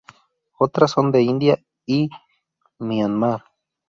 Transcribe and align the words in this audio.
Otras 0.57 0.89
son 0.89 1.11
de 1.11 1.21
India 1.21 1.59
y 1.85 2.09
Myanmar. 2.79 3.43